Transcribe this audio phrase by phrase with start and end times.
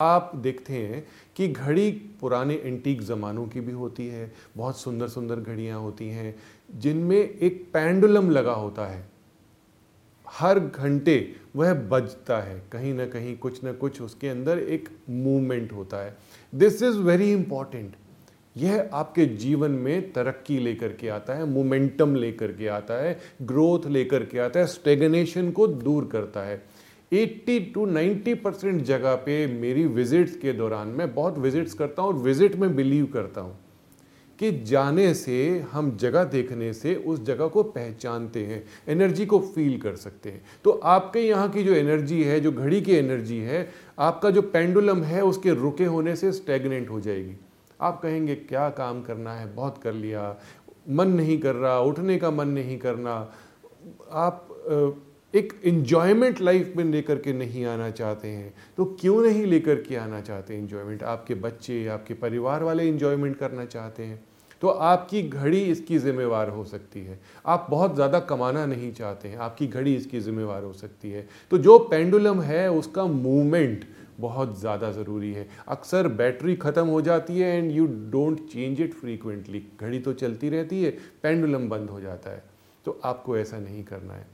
[0.00, 1.02] आप देखते हैं
[1.36, 1.90] कि घड़ी
[2.20, 6.34] पुराने एंटीक ज़मानों की भी होती है, बहुत सुंदर सुंदर घड़ियाँ होती हैं,
[6.74, 9.02] जिनमें एक पेंडुलम लगा होता है।
[10.26, 15.72] हर घंटे वह बजता है, कहीं ना कहीं कुछ ना कुछ उसके अंदर एक मूवमेंट
[15.72, 16.16] होता है।
[16.52, 17.96] दिस इज़ वेरी इंपॉर्टेंट
[18.56, 23.86] यह आपके जीवन में तरक्की लेकर के आता है मोमेंटम लेकर के आता है ग्रोथ
[23.86, 26.62] लेकर के आता है स्टेगनेशन को दूर करता है।
[27.12, 32.12] 80 टू 90 परसेंट जगह पे मेरी विजिट्स के दौरान मैं बहुत विजिट्स करता हूँ
[32.12, 33.58] और विज़िट में बिलीव करता हूँ
[34.38, 39.78] कि जाने से, हम जगह देखने से उस जगह को पहचानते हैं एनर्जी को फील
[39.80, 43.68] कर सकते हैं। तो आपके यहाँ की जो एनर्जी है, जो घड़ी की एनर्जी है,
[43.98, 47.34] आपका जो पेंडुलम है, उसके रुके होने से स्टेगनेंट हो जाएगी।
[47.80, 49.54] आप कहेंगे, क्या काम करना है?
[49.54, 50.36] बहुत कर लिया।
[50.88, 53.14] मन नहीं कर रहा, उठने का मन नहीं करना।
[54.12, 54.48] आप
[55.34, 59.96] एक इन्जॉयमेंट लाइफ में लेकर के नहीं आना चाहते हैं। तो क्यों नहीं लेकर के
[59.96, 64.20] आना चाहते इन्जॉयमेंट आपके बच्चे, आपके परिवार वाले इन्जॉयमेंट करना चाहते हैं।
[64.62, 69.36] तो आपकी घड़ी इसकी ज़िम्मेवार हो सकती है। आप बहुत ज़्यादा कमाना नहीं चाहते हैं।
[69.38, 73.84] आपकी घड़ी इसकी ज़िम्मेवार हो सकती है। तो जो पेंडुलम है, उसका मूवमेंट
[74.20, 78.94] बहुत ज़्यादा ज़रूरी है। अक्सर बैटरी ख़त्म हो जाती है and you don't change it
[78.94, 80.90] frequently घड़ी तो चलती रहती है
[81.22, 82.42] पेंडुलम बंद हो जाता है।
[82.86, 84.26] तो आपको ऐसा नहीं करना है।